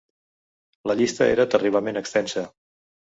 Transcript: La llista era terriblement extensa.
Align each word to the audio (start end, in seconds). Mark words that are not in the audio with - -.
La 0.91 0.95
llista 1.01 1.27
era 1.33 1.45
terriblement 1.55 2.01
extensa. 2.01 2.45